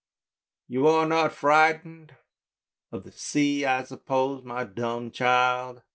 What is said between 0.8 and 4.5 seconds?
are not frightened of the sea, I suppose,